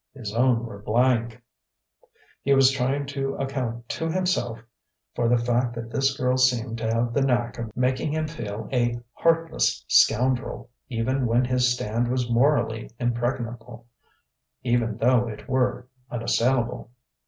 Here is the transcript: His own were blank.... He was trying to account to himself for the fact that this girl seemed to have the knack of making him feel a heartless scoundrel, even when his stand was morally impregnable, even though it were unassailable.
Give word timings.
His 0.15 0.33
own 0.33 0.65
were 0.65 0.81
blank.... 0.81 1.39
He 2.41 2.55
was 2.55 2.71
trying 2.71 3.05
to 3.05 3.35
account 3.35 3.87
to 3.89 4.09
himself 4.09 4.59
for 5.13 5.29
the 5.29 5.37
fact 5.37 5.75
that 5.75 5.91
this 5.91 6.17
girl 6.17 6.37
seemed 6.37 6.79
to 6.79 6.91
have 6.91 7.13
the 7.13 7.21
knack 7.21 7.59
of 7.59 7.77
making 7.77 8.11
him 8.13 8.27
feel 8.27 8.67
a 8.73 8.99
heartless 9.13 9.85
scoundrel, 9.87 10.71
even 10.89 11.27
when 11.27 11.45
his 11.45 11.71
stand 11.75 12.07
was 12.07 12.31
morally 12.31 12.89
impregnable, 12.99 13.85
even 14.63 14.97
though 14.97 15.27
it 15.27 15.47
were 15.47 15.87
unassailable. 16.09 16.89